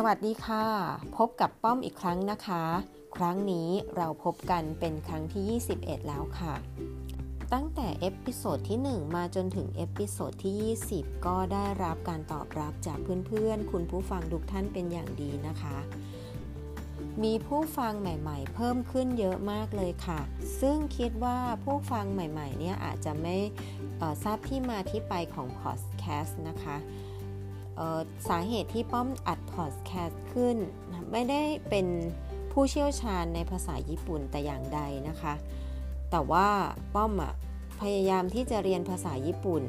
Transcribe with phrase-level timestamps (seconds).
[0.00, 0.64] สวัสดีค่ะ
[1.16, 2.64] พบกับป้อมอีกครั้งนะคะ
[3.16, 6.54] ครั้งนี้เราพบกันเป็นครั้งที่ 21 แล้วค่ะ
[7.52, 15.76] ตั้งแต่ episode ที่ 1 มาจนถึง episode ที่ 20 ก็ได้รับการตอบรับจากเพื่อนๆ คุณผู้ฟังทุกท่านเป็นอย่างดีนะคะ
[17.22, 20.20] มีผู้ฟังใหม่ๆ เพิ่มขึ้นเยอะมากเลยค่ะ
[20.60, 23.36] ซึ่งคิดว่าผู้ฟังใหม่ๆ เนี่ยอาจจะไม่
[24.24, 26.78] ทราบที่มาที่ไปของพอดแคสต์นะคะ
[28.28, 30.56] สาเหตุที่ป้อมอัด อดแคสต์ขึ้น
[31.12, 31.40] ไม่ได้
[31.70, 31.86] เป็น
[32.52, 35.34] ผู้เชี่ยวชาญในภาษาญี่ปุ่นแต่อย่างใดนะคะ
[36.10, 36.48] แต่ว่า
[36.94, 37.32] ป้อมอะ
[37.80, 39.62] พยายามที่จะเรียนภาษาญี่ปุ่น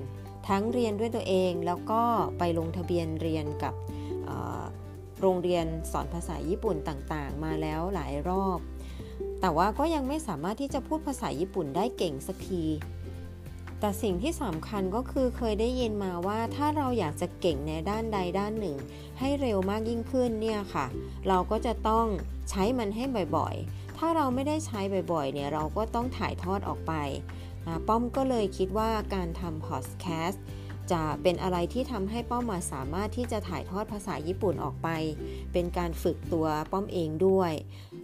[0.47, 2.01] ทั้งเรียนด้วยตัวเองแล้วก็
[2.37, 3.73] ไปลงทะเบียนเรียนกับ
[5.21, 8.59] โรงเรียนสอนภาษาญี่ปุ่นต่างๆ มาแล้วหลายรอบ
[9.41, 12.63] แต่ว่าก็ยังไม่สามารถที่จะพูดภาษาญี่ปุ่นได้เก่งสักที
[13.79, 18.77] แต่สิ่งที่สำคัญก็คือเคยได้ยินมาว่าถ้าเราอยากจะเก่งในด้านใดด้านหนึ่ง
[19.19, 20.85] ให้เร็วมากยิ่งขึ้นเนี่ยค่ะ
[21.27, 22.05] เราก็จะต้อง
[22.49, 23.03] ใช้มันให้
[23.37, 24.79] บ่อยๆ ถ้าเราไม่ได้ใช้
[25.13, 26.93] บ่อยๆ เนี่ยเราก็ต้องถ่ายทอดออกไป
[27.87, 30.43] ป้อมก็เลยคิดว่าการทำพอดแคสต์
[30.91, 34.89] จะเป็นอะไรที่ทำให้ป้อมมาสามารถที่จะถ่ายทอดภาษาญี่ปุ่นออกไป
[35.53, 37.51] เป็นการฝึกตัวป้อมเองด้วย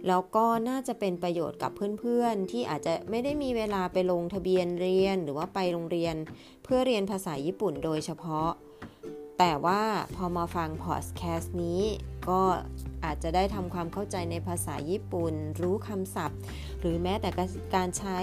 [0.08, 6.14] แล้วก็น่าจะเป็นประโยชน์กับเพื่อนๆ ที่อาจจะไม่ได้มีเวลาไปลงทะเบียนเรียนหรือว่าไปโรงเรียน
[6.64, 8.50] เพื่อเรียนภาษาญี่ปุ่นโดยเฉพาะ
[9.38, 9.82] แต่ว่า
[10.16, 11.82] พอมาฟังพอดแคสต์นี้
[12.28, 12.40] ก็
[13.04, 16.38] อาจจะได้ทำความเข้าใจในภาษาญี่ปุ่น รู้คำศัพท์
[16.80, 17.30] หรือแม้แต่
[17.74, 18.18] การใช้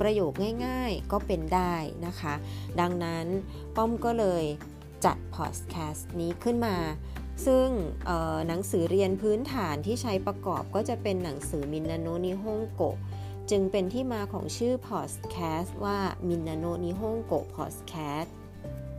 [0.00, 0.32] ประโยค
[0.66, 1.74] ง่ายๆ ก็เป็นได้
[2.06, 2.34] นะคะ
[2.80, 3.26] ดังนั้น
[3.76, 4.44] ป้อมก็เลย
[5.04, 6.76] จัดพอดแคสต์นี้ขึ้นมา
[7.46, 7.68] ซึ่ง
[8.48, 12.82] หนังสือเรียนพื้นฐานที่ใช้ประกอบก็จะเป็นหนังสือ みんなの日本語
[13.50, 15.98] จึงเป็นที่มาของชื่อพอดแคสต์ว่า
[16.28, 18.34] みんなの日本語 พอดแคสต์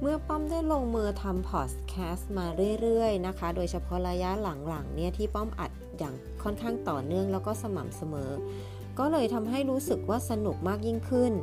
[0.02, 2.46] เมื่อป้อมได้ลงมือทำพอดแคสต์มา
[2.82, 8.32] เรื่อยๆนะคะ โดยเฉพาะระยะหลังๆเนี่ยที่ป้อมอัดอย่างค่อนข้างต่อเนื่องแล้วก็สม่ำเสมอ
[9.00, 11.34] ก็เลยทำให้รู้สึกว่าสนุกมากยิ่งขึ้น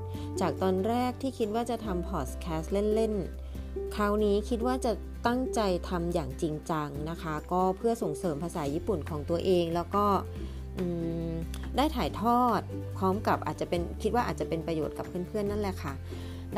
[0.41, 4.93] จากตอนแรกที่คิดว่าจะทำพอดแคสต์เล่นๆ คราวนี้คิดว่าจะ
[5.27, 10.07] ตั้งใจทำอย่างจริงจังนะคะ ก็เพื่อส่งเสริมภาษาญี่ปุ่นของตัวเองแล้วก็
[11.77, 12.61] ได้ถ่ายทอด
[12.97, 15.95] พร้อมกับอาจจะเป็นคิดว่าอาจจะเป็นประโยชน์กับเพื่อนๆ นั่นแหละค่ะ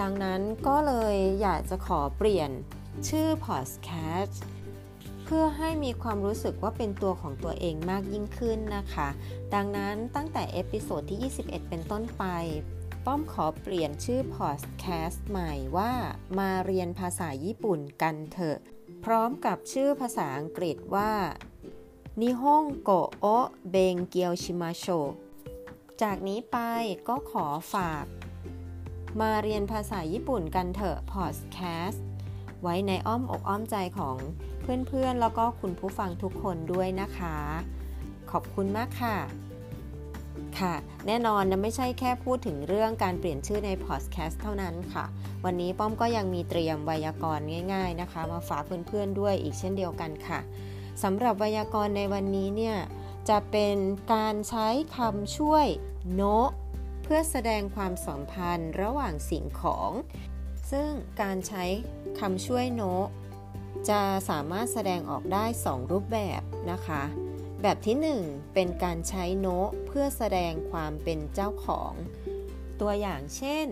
[0.00, 2.50] ดังนั้นก็เลยอยากจะขอเปลี่ยน
[3.08, 4.34] ชื่อ podcast
[5.24, 9.08] เพื่อให้มีความรู้สึกว่าเป็นตัวของตัวเองมากยิ่งขึ้นนะคะ
[9.54, 12.24] ดังนั้นตั้งแต่ episode ที่ 21 เป็นต้นไป
[13.06, 15.92] ป้อมขอเปลี่ยนชื่อ podcast ใหม่ว่า
[16.38, 18.58] มาเรียนภาษาญี่ปุ่นกันเถอะ
[19.04, 21.12] พร้อมกับชื่อภาษาอังกฤษว่า
[22.20, 23.26] นิฮงโกโอ
[23.70, 24.84] เบงเกียวชิมาโช
[26.02, 26.56] จากนี้ไป
[27.08, 28.06] ก็ขอฝาก
[29.20, 32.06] มาเรียนภาษาญี่ปุ่นกันเถอะพอดแคสต์
[32.62, 34.16] ไว้ในอ้อมอกอ้อมใจของ
[34.62, 37.36] เพื่อนๆ แล้วก็คุณผู้ฟังทุกคนด้วยนะคะ
[38.30, 39.16] ขอบคุณมากค่ะ
[40.60, 40.74] ค่ะ
[41.06, 45.04] แน่นอนนะไม่ใช่แค่พูดถึงเรื่องการเปลี่ยนชื่อในพอดแคสต์เท่านั้นค่ะ
[45.44, 50.40] วันนี้ป้อมก็ยังมีเตรียมไวยากรณ์ง่าย ๆนะคะ มาฝากเพื่อนๆด้วยอีกเช่นเดียวกันค่ะ
[51.02, 52.76] สำหรับไวยากรณ์ในวันนี้เนี่ย
[53.28, 53.76] จะเป็น
[54.14, 55.66] การใช้คำช่วย
[56.14, 56.22] โน
[57.02, 59.90] เพื่อแสดงความสัมพันธ์ระหว่างสิ่งของ
[60.70, 60.88] ซึ่ง
[61.22, 61.64] การใช้
[62.20, 62.82] คำช่วยโน
[63.90, 66.40] จะสามารถแสดงออกได้ 2 รูปแบบ
[66.70, 67.02] นะคะ
[67.62, 67.96] แบบที่
[68.26, 71.92] 1 เป็นการใช้โน้เพื่อแสดงความเป็นเจ้าของ
[72.80, 73.66] ตัวอย่างเช่น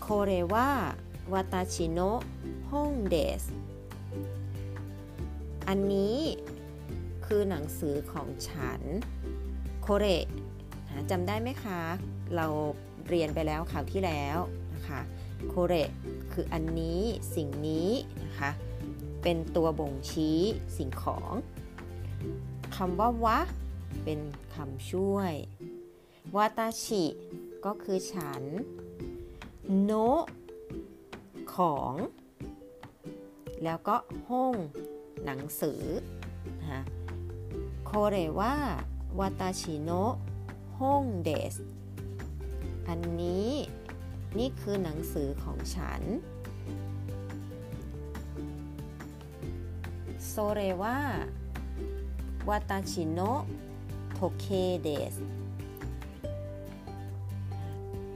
[0.00, 0.70] โคเรวา
[1.32, 2.20] วาตาชิโนะ
[2.70, 3.42] ฮงเดส
[5.68, 6.18] อันนี้
[7.26, 8.80] คือหนังสือของฉัน
[9.80, 10.06] โคเร
[11.10, 11.80] จำได้ไหมคะ
[12.36, 12.46] เรา
[13.08, 14.38] เรียนไปแล้วคราวที่แล้ว
[14.74, 15.00] นะคะ
[15.48, 15.74] โคเร
[16.32, 17.00] คืออันนี้
[17.34, 17.90] สิ่งนี้
[18.24, 18.50] นะคะ
[19.22, 20.38] เป็นตัวบ่งชี้
[20.76, 21.30] สิ่งของ
[22.76, 23.38] คำว่าวะ
[24.04, 24.20] เป็น
[24.54, 25.32] คำช่วย
[26.36, 27.04] วาตาชิ
[27.64, 28.42] ก็คือฉัน
[29.82, 29.92] โน
[31.54, 31.94] ของ
[33.64, 33.96] แล้วก็
[34.28, 34.54] ห้อง
[35.24, 35.82] หนังสือ
[36.60, 36.72] นะค
[37.84, 38.54] โคเรว่า
[39.18, 39.90] วาตาชิโน
[40.78, 41.54] ห้องเดส
[42.88, 43.50] อันนี้
[44.38, 46.02] นี่คือหนังสือของฉัน
[50.26, 50.98] โซเรว่า
[52.48, 53.20] วาตาชิโน
[54.14, 54.46] โทเค
[54.82, 55.14] เดส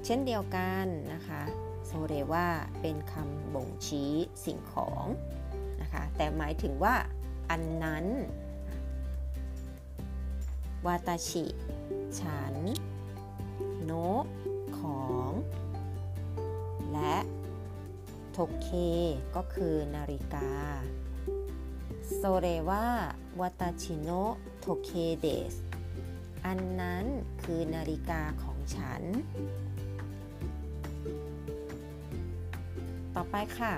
[0.05, 1.43] เช่นเดียวกันนะคะ
[1.87, 2.47] โซเรว่า
[2.81, 4.13] เป็นคำบ่งชี้
[4.45, 5.05] สิ่งของ
[5.81, 6.95] นะคะแต่หมายถึงว่า
[7.51, 8.07] อันนั้น
[10.87, 11.45] วาตาชิ
[12.21, 12.55] ฉัน
[13.85, 13.93] โน
[14.79, 15.31] ของ
[16.93, 17.17] และ
[18.33, 18.69] โทเค
[19.37, 20.51] ก็คือนาฬิกา
[22.13, 22.87] โซเรวา
[23.41, 24.11] วาตาชิโน
[24.61, 24.91] โทเค
[25.21, 25.55] เดส
[26.47, 27.05] อันนั้น
[27.43, 29.03] คือนาฬิกาของฉัน
[33.15, 33.75] ต่อไปค่ะ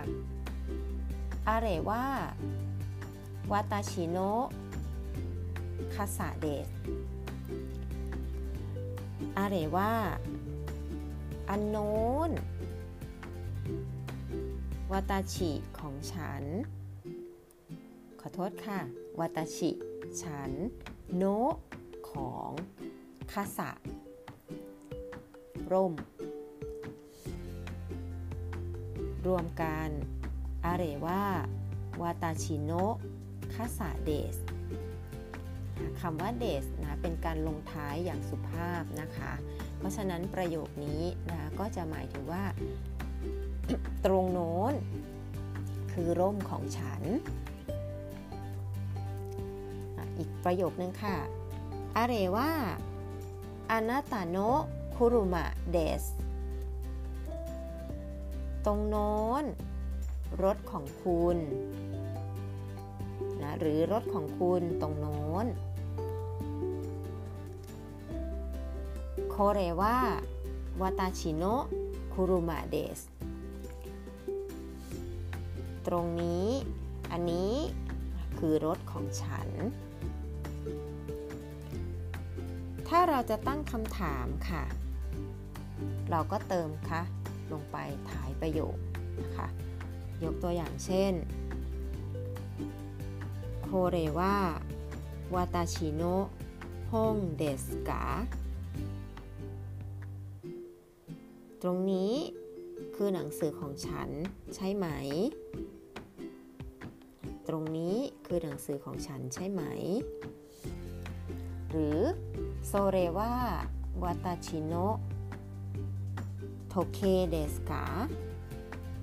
[1.49, 2.07] อาเรว่า
[3.53, 4.19] วาตาชิโน
[5.95, 6.69] คาสาเดส
[9.37, 9.93] อาเรว่า
[11.49, 11.97] อันโน้
[12.29, 12.31] น
[14.93, 16.45] วาตาชิของฉัน
[18.27, 18.81] อโทษค่ะ
[19.19, 19.71] วาตาชิ
[20.23, 20.53] ฉัน
[21.17, 21.25] โน
[22.11, 22.51] ของ
[23.33, 23.71] คาสะ
[25.73, 25.95] ร่ม
[29.27, 29.89] รวมกัน
[30.65, 31.25] อาเรว่า
[32.03, 32.73] วาตาชิโน
[33.55, 34.37] คาสะเดส
[36.01, 39.33] คำว่าเดสนะเป็นการลงท้ายอย่างสุภาพนะคะ
[39.79, 42.45] เพราะฉะนั้นประโยคนี้นะก็จะหมายถึงว่า
[44.05, 44.75] ตรงโน้น
[45.93, 47.03] คือร่มของฉัน
[50.47, 51.17] ประโยคนึงค่ะ
[51.97, 52.51] อาเรว่า
[53.71, 54.37] อานาตาโน
[54.95, 56.05] คุรุมะเดส
[58.65, 59.45] ตรงโน้น
[60.43, 61.37] รถของคุณ
[63.43, 65.47] นะหรือรถของคุณตรงโน้น
[69.31, 69.97] โคเรว่า
[70.81, 71.45] วาตาชิโน
[72.13, 73.01] คุรุมะเดส
[75.87, 76.49] ตรงนี้
[77.11, 77.53] อันนี้
[78.39, 79.51] คือรถของฉัน
[82.89, 84.65] ถ้าเราจะตั้งคำถามค่ะ
[86.11, 87.03] เราก็เติมคะ
[87.53, 87.77] ลงไป
[88.11, 88.77] ท้ายประโยค
[89.23, 89.49] นะคะ
[90.25, 91.13] ยกตัวอย่างเช่น
[93.63, 94.37] โคเรว่า
[95.35, 96.03] วาตาชิโน
[96.91, 98.05] ฮงเดสกา
[101.63, 102.13] ตรงนี้
[102.95, 104.09] คือหนังสือของฉัน
[104.55, 104.87] ใช่ไหม
[107.49, 107.97] ตรงนี้
[108.27, 109.63] คือหนังสือของฉันใช่ไหม
[111.71, 111.99] หรือ
[112.69, 113.33] โซเรว่า
[114.03, 114.75] วาตาชิโน
[116.69, 116.99] โทเค
[117.29, 117.85] เดสกา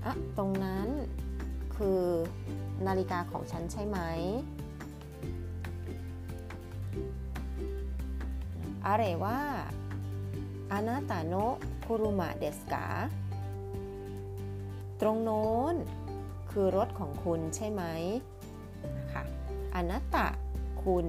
[0.06, 0.88] อะตรงนั้น
[1.75, 2.01] คือ
[2.88, 4.00] นาฬิกาของฉันใช่ไหม
[8.88, 9.39] อะไรว่า
[10.71, 11.33] อานาตาโน
[11.86, 12.86] คุรุมะเดสกา
[15.01, 15.75] ตรงโน้น
[16.51, 17.83] คือรถของคุณใช่ไหม
[18.98, 19.24] นะคะ
[19.75, 20.27] อนัตตะ
[20.83, 21.07] คุณ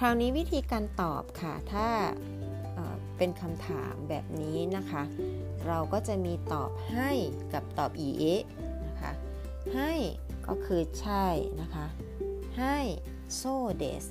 [0.00, 1.88] คราวนี้วิธีการตอบค่ะ ถ้า
[3.16, 5.02] เป็นคำถามแบบนี้นะคะ
[5.66, 7.10] เราก็จะมีตอบให้
[7.52, 8.42] กับตอบอีเอะ
[8.86, 9.12] นะคะ
[9.74, 9.92] ให้
[10.46, 11.26] ก็คือใช่
[11.60, 11.86] นะคะ
[12.58, 12.76] ให้
[13.34, 13.42] โซ
[13.76, 14.04] เดส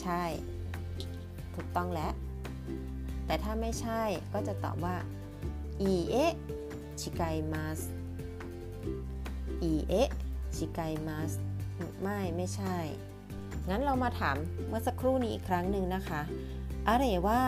[0.00, 0.22] ใช่
[1.54, 2.12] ถูกต้องแล้ว
[3.26, 4.02] แต่ถ้าไม่ใช่
[4.32, 4.96] ก็จะตอบว่า
[5.82, 6.34] อีเอะ
[7.00, 7.80] ชิไกมัส
[9.62, 10.10] อีเอะ
[10.56, 11.32] ชิไกมัส
[12.02, 12.78] ไม่ไม่ใช่
[13.68, 14.36] งั้นเรามาถาม
[14.68, 16.20] เมื่อสักครู่นี้อีกครั้งหนึ่งนะคะ
[16.88, 17.42] อะไรว่า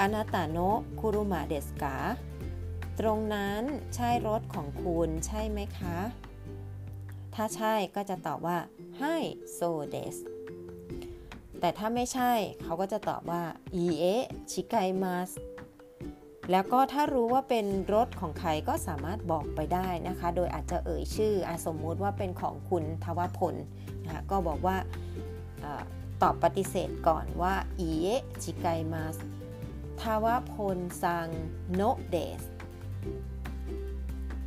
[0.00, 0.58] อนาตาโน
[1.00, 1.96] คุรุมะเดสกา
[3.00, 3.62] ตรงนั้น
[3.94, 5.98] ใช่รถของคุณใช่ไหมคะ
[7.34, 8.58] ถ้าใช่ก็จะตอบว่า
[9.00, 9.16] ให้
[9.52, 10.16] โซเดส
[11.60, 12.32] แต่ถ้าไม่ใช่
[12.62, 13.42] เขาก็จะตอบว่า
[13.74, 14.04] อีเอ
[14.50, 15.30] ชิไกมัส
[16.50, 23.54] แล้วก็ถ้ารู้ว่าเป็นรถของใครก็สามารถบอกไปได้นะคะ โดยอาจจะเอ่ยชื่ออสมมุติว่าเป็นของคุณทวพล
[24.04, 24.76] นะคะก็บอกว่า
[26.22, 28.08] ตอบปฏิเสธก่อนว่าอีเอ
[28.42, 29.16] จิไกมาส
[30.00, 31.28] ทวพลซัง
[31.74, 32.42] โนเดส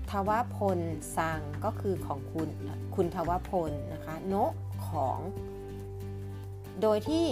[0.09, 0.79] ทวพล
[1.17, 2.49] ซังก็คือของคุณ
[2.95, 4.35] คุณทวพลนะคะโน
[4.87, 5.19] ของ
[6.81, 7.25] โดยที่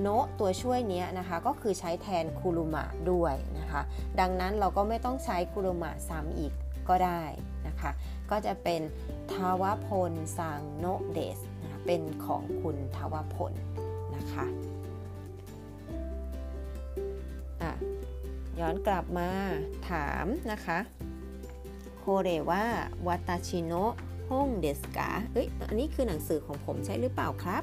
[0.00, 3.82] โนตัวช่วยนี้นะคะก็คือใช้แทนคูรุมะด้วยนะคะ
[4.20, 6.52] ดังนั้นเราก็ไม่ต้องใช้คูรุมะซ้ำอีก
[6.88, 7.22] ก็ได้
[7.66, 7.90] นะคะ
[8.30, 8.80] ก็จะเป็น
[9.32, 11.38] ทาวพลสังโนเดส
[11.90, 13.52] เป็นของคุณทวพล
[14.16, 17.72] นะคะะ
[18.60, 19.30] ย้อนกลับมา
[19.90, 20.78] ถามนะคะ
[21.98, 22.64] โคเรว่า
[23.06, 23.92] วาตาชิโนะ
[24.28, 27.62] ฮงเดสกาเอ้ย อันนี้คือหนังสือของผมใช่หรือเปล่าครับ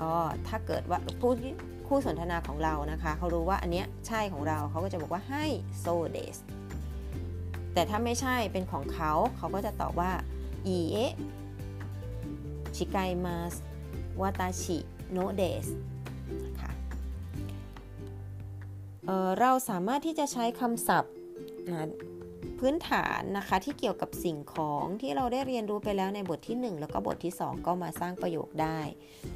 [0.00, 0.12] ก็
[0.46, 1.32] ถ้าเกิดว่าผู้
[1.88, 5.44] คู่สนทนาของเรานะคะ เขารู้ว่าอันเนี้ยใช่ของเราเขาก็จะบอกว่าให้
[5.78, 6.36] โซเดส
[7.74, 10.10] แต่ถ้าไม่ใช่เป็นของเขา เขาก็จะตอบว่า
[10.66, 10.96] อีเอ
[12.78, 13.54] ชิไกมาส
[14.20, 14.78] วาตาชิ
[15.10, 15.66] โนเดส
[16.46, 16.72] นะคะ
[19.06, 21.12] เเราสามารถที่จะใช้คำศัพท์
[22.58, 28.80] พื้นฐานนะคะที่เกี่ยวกับสิ่งของที่เราได้เรียนรู้ไปแล้วในบทที่ 1 แล้วก็บทที่ 2 ก็มาสร้างประโยคได้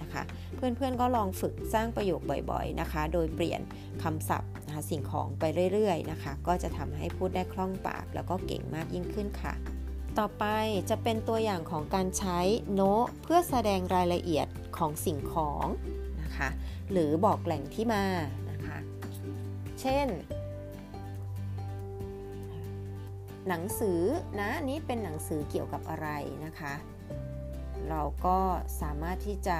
[0.01, 0.23] นะคะ
[0.57, 2.21] เพื่อนๆก็ลองฝึกสร้างประโยค
[2.51, 3.61] บ่อยๆนะคะ โดยเปลี่ยน
[4.03, 9.55] คำศัพท์นะคะสิ่งของไปเรื่อยๆนะคะ ก็จะทำให้พูดได้คล่องปากแล้วก็เก่งมากยิ่งขึ้นค่ะ
[10.19, 10.47] ต่อไป
[10.91, 12.39] จะเป็นตัวอย่างของการใช้
[12.75, 12.93] โน้
[13.23, 15.67] เพื่อแสดงรายละเอียดของสิ่งของ
[16.23, 16.49] นะคะ
[16.91, 18.05] หรือบอกแหล่งที่มา
[18.51, 18.79] นะคะ
[19.81, 20.07] เช่น
[23.49, 24.01] หนังสือ
[24.41, 26.09] นะนี้เป็นหนังสือเกี่ยวกับอะไร
[26.45, 26.75] นะคะ
[27.89, 28.39] เราก็
[28.81, 29.59] สามารถที่จะ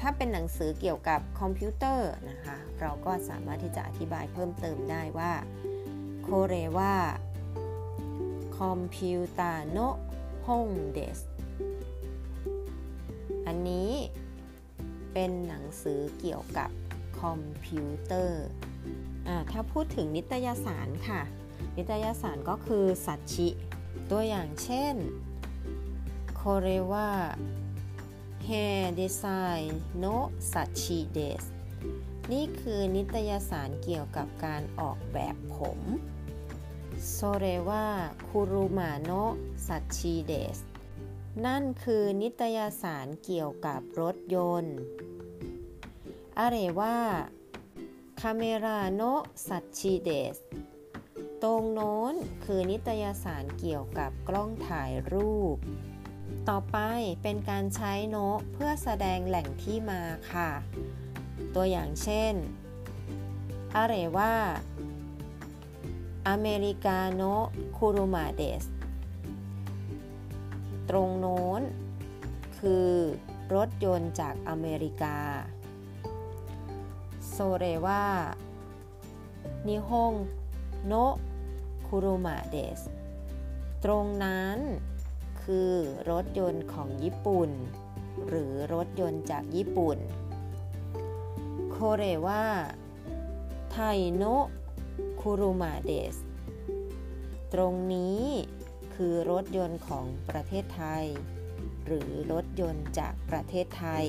[0.00, 5.32] ถ้าเป็นหนังสือเกี่ยวกับคอมพิวเตอร์นะคะเราก็สามารถที่จะอธิบายเพิ่มเติมได้ว่า
[6.22, 6.94] โคเรว่า
[8.58, 9.78] คอมพิวตาโน
[10.46, 11.18] ฮงเดส
[13.46, 13.92] อันนี้
[15.12, 16.70] เป็นหนังสือเกี่ยวกับ
[17.20, 18.44] คอมพิวเตอร์
[19.52, 21.22] ถ้าพูดถึงนิตยสารค่ะ
[21.76, 23.48] นิตยสารก็คือสัตชิ
[24.10, 24.94] ตัวอย่างเช่น
[26.34, 27.10] โคเรว่า
[28.48, 29.68] Hair Design
[30.02, 30.16] no
[30.50, 31.44] Sachi Des
[32.32, 35.80] นี่คือนิตยสารเกี่ยวกับการออกแบบผม
[37.06, 37.86] โซเรว่า
[38.26, 39.32] คูรุมาโนะ
[39.66, 40.58] สัตชีเดส
[41.46, 44.78] นั่นคือนิตยสารเกี่ยวกับรถยนต์
[46.38, 46.98] อะไรว่า
[48.20, 50.36] คาเมราโนะสัตชีเดส
[51.42, 52.14] ตรงโน้น
[52.44, 55.56] คือนิตยสารเกี่ยวกับกล้องถ่ายรูป
[56.48, 56.78] ต่อไป
[57.22, 58.16] เป็นการใช้โน
[58.52, 60.02] เพื่อแสดงแหล่งที่มา
[60.32, 60.50] ค่ะ
[61.54, 62.34] ตัวอย่างเช่น
[63.76, 64.34] อะไรว่า
[66.28, 67.22] อเมริกาโน
[67.76, 68.64] คูรุมาเดส
[70.88, 71.62] ตรงโน้น
[72.58, 72.90] คือ
[73.54, 75.16] รถยนต์จากอเมริกา
[77.28, 78.04] โซเรว่า
[79.66, 80.12] นิฮง
[80.86, 80.92] โน
[81.86, 82.80] คุรุมาเดส
[83.84, 84.56] ตรงนั้น
[85.42, 85.72] คือ
[86.10, 87.50] รถยนต์ของญี่ปุ่น
[88.28, 89.98] หรือรถยนต์จากญี่ปุ่น
[91.70, 92.44] โคเรว่า
[93.70, 93.76] ไท
[94.16, 94.24] โน
[95.30, 96.16] คูรุมาเดส
[97.52, 98.22] ตรงนี้
[98.94, 101.04] คือรถยนต์ของประเทศไทย
[101.86, 104.04] หรือรถยนต์จากประเทศไทย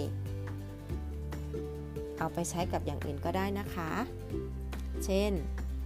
[2.18, 3.92] เอาไปใช้กับอย่างอื่นก็ได้นะคะ
[5.06, 5.32] เช่น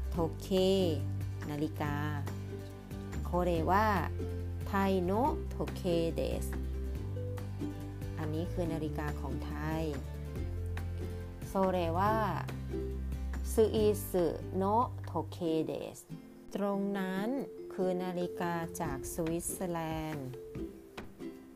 [0.09, 0.49] โทเค
[1.49, 1.95] นาฬิกา
[3.23, 4.73] これはタ
[5.03, 5.11] イの
[5.49, 5.83] 時計
[6.15, 6.45] です
[8.19, 9.83] อันนี้คือนาฬิกาของไทย
[11.47, 14.65] それはスイスの
[15.13, 15.97] 時計です
[16.55, 17.29] ตรงนั้น
[17.73, 20.29] คือนาฬิกาจากสวิตเซอร์แลนด์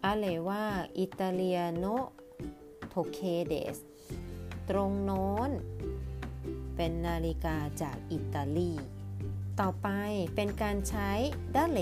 [0.04, 1.86] あれはイタリアの
[2.90, 3.78] โทเคเดส
[4.70, 5.50] ตรงโน้น
[6.76, 8.72] เป็นนาฬิกาจากอิตาลี
[9.60, 9.88] ต่อไป
[10.36, 11.12] เป็นการใช้
[11.56, 11.80] ดาเล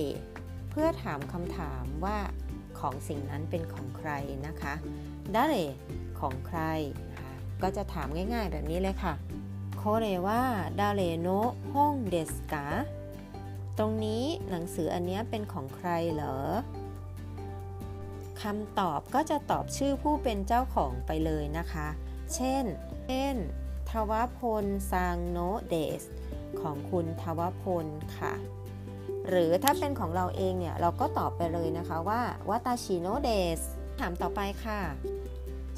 [0.70, 2.20] เพื่อถามคำถามว่า
[2.80, 4.12] ของสิ่งนั้นเป็นของใคร
[4.48, 4.74] นะคะ
[5.36, 5.56] ดาเล
[6.20, 6.62] ของใคร
[7.12, 9.14] นะคะก็จะถามง่ายๆแบบนี้เลยค่ะ
[9.85, 12.87] これは誰の本ですか
[13.79, 16.39] ตรงนี้หนังสืออันนี้เป็นของใครเหรอ
[18.43, 21.89] คำตอบก็จะตอบชื่อผู้เป็นเจ้าของไปเลยนะคะ
[22.35, 22.65] เช่น
[23.07, 23.35] เช่น
[23.91, 26.03] ทวพลซังโนเดส
[26.61, 27.87] ของคุณทวพล
[28.19, 28.35] ค่ะ
[29.29, 33.61] หรือถ้าเป็นของเราเองเนี่ย เราก็ตอบไปเลยนะคะว่าวาตาชิโนเดส
[34.01, 34.81] ถามต่อไปค่ะ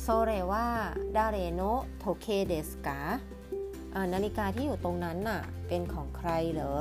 [0.01, 0.67] โซเรว่า
[1.17, 1.61] ดาเรโน
[1.99, 3.01] โทเคเดสกา
[4.14, 6.76] นาฬิกาที่อยู่ตรงนั้นน่ะเป็นของใครเหรอ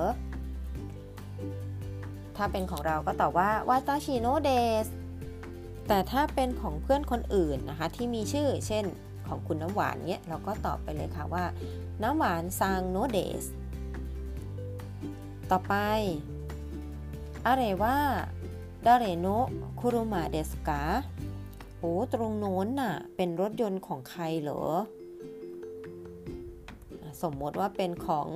[2.36, 4.50] ถ้าเป็นของเราก็ตอบว่า 私ので
[4.84, 4.86] す
[5.88, 8.84] แต่ถ้าเป็นของเพื่อนคนอื่นนะคะที่มีชื่อเช่น
[9.26, 11.44] ของคุณน้ำหวานเนี้ยเราก็ตอบไปเลยค่ะว่า
[12.02, 13.44] น้ำหวาน さんのです
[15.50, 15.74] ต่อไป
[17.46, 19.26] あれは誰の
[19.80, 20.82] 車ですか
[21.78, 24.64] โอ้ตรงโน้นน่ะเป็นรถยนต์ของใครเหรอ
[27.22, 28.28] สมมติว่าเป็นของ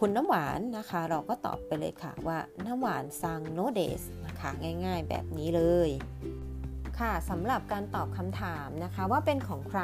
[0.00, 4.50] คุณน้ำหวานนะคะ เราก็ตอบไปเลยค่ะว่าน้ำหวานซังโนเดสนะคะ
[4.84, 5.90] ง่ายๆแบบนี้เลย
[6.98, 9.82] ค่ะสำหรับการตอบคำถามนะคะว่าเป็นของใคร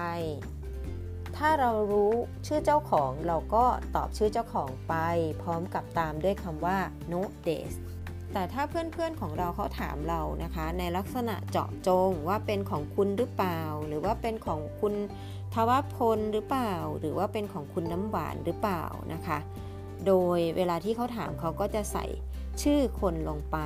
[1.37, 2.13] ถ้าเรารู้
[2.47, 3.65] ชื่อเจ้าของเราก็
[3.97, 4.95] ตอบชื่อเจ้าของไป
[5.43, 6.79] พร้อมกับตามด้วยคำว่า
[7.13, 7.73] no des
[8.33, 14.95] แต่ถ้าเพื่อนๆของเราเขาถามเรานะคะ ในลักษณะเจาะจงว่าเป็นของคุณหรือเปล่า หรือว่าเป็นของคุณ
[15.55, 19.39] ทวพลหรือเปล่า หรือว่าเป็นของคุณน้ำหวานหรือเปล่านะคะ
[20.07, 22.05] โดยเวลาที่เขาถามเขาก็จะใส่
[22.63, 23.59] ชื่อคนลงไป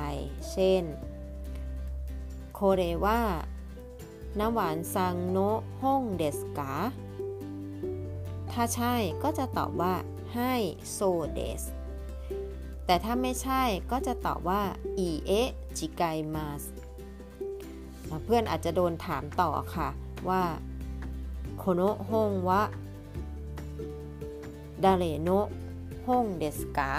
[0.51, 0.83] เช่น
[2.53, 3.21] โคเรว่า
[4.39, 5.37] น้ำหวานซังโน
[5.81, 6.73] ฮ่องเดสกา
[8.51, 9.93] ถ้าใช่ก็จะตอบว่า
[10.35, 10.53] ให้
[10.91, 10.99] โซ
[11.33, 11.63] เดส
[12.85, 14.61] แต่ถ้าไม่ใช่ก็จะตอบว่า
[14.97, 15.31] อีเอ
[15.77, 16.03] จิไก
[16.35, 16.63] มาส
[18.25, 19.89] เพื่อนอาจจะโดนถามต่อค่ะ
[20.29, 20.43] ว่า
[21.57, 22.61] โคโนฮงวะ
[24.83, 25.29] ดาเรโน
[26.05, 26.91] ฮงเดสกา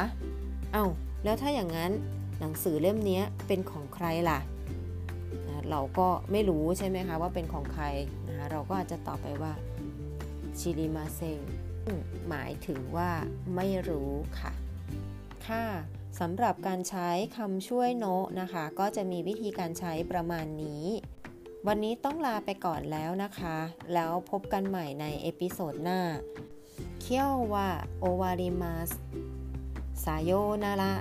[0.72, 0.84] เอา้า
[1.24, 1.92] แล้วถ้าอย่างนั้น
[2.40, 4.40] หนังสือเล่มนี้เป็นของใครล่ะ
[5.48, 7.84] นะเราก็ไม่รู้ใช่ไหมคะว่าเป็นของใคร
[8.28, 9.52] นะคะเราก็อาจจะตอบไปว่า
[10.58, 11.40] ชิริมาเซง
[12.28, 13.10] หมายถึงว่า
[13.56, 14.10] ไม่รู้
[14.40, 14.52] ค่ะ
[15.46, 15.64] ค่ะ
[16.20, 20.86] สำหรับการใช้คำช่วย の นะคะ ก็จะมีวิธีการใช้ประมาณนี้
[21.66, 23.56] วันนี้ต้องลาไปก่อนแล้วนะคะ
[23.94, 26.00] แล้วพบกันใหม่ใน episode หน้า
[27.00, 28.90] 今日は終わります
[30.04, 30.92] さようなら